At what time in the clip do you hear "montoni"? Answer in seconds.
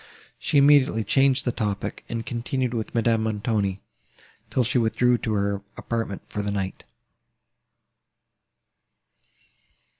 3.21-3.81